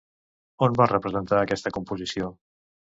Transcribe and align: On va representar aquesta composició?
On 0.69 0.79
va 0.79 0.87
representar 0.93 1.43
aquesta 1.45 1.77
composició? 1.79 2.35